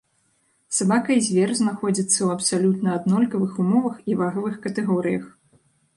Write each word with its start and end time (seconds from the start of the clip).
Сабака 0.77 1.11
і 1.17 1.21
звер 1.25 1.49
знаходзіцца 1.59 2.15
ў 2.15 2.29
абсалютна 2.37 2.95
аднолькавых 3.01 3.51
умовах 3.65 3.95
і 4.13 4.19
вагавых 4.23 4.57
катэгорыях. 4.65 5.29